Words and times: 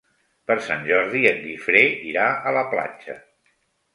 Per 0.51 0.55
Sant 0.67 0.79
Jordi 0.91 1.19
en 1.31 1.35
Guifré 1.43 1.83
irà 2.13 2.25
a 2.51 2.53
la 2.57 2.63
platja. 2.75 3.19